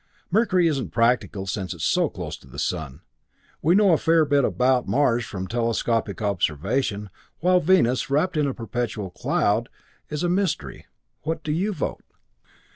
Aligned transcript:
Mercury 0.31 0.67
isn't 0.67 0.89
practical 0.89 1.45
since 1.45 1.75
it's 1.75 1.83
so 1.83 2.09
close 2.09 2.35
to 2.37 2.47
the 2.47 2.57
sun. 2.57 3.01
We 3.61 3.75
know 3.75 3.91
a 3.93 3.99
fair 3.99 4.25
bit 4.25 4.43
about 4.43 4.87
Mars 4.87 5.23
from 5.27 5.45
telescopic 5.45 6.23
observation, 6.23 7.11
while 7.37 7.59
Venus, 7.59 8.09
wrapped 8.09 8.35
in 8.35 8.51
perpetual 8.55 9.11
cloud, 9.11 9.69
is 10.09 10.23
a 10.23 10.27
mystery. 10.27 10.87
What 11.21 11.43
do 11.43 11.51
you 11.51 11.71
vote?" 11.71 12.01